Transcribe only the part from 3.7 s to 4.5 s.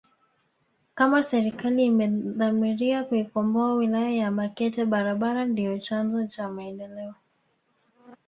wilaya ya